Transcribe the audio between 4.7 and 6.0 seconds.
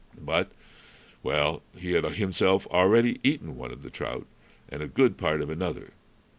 a good part of another.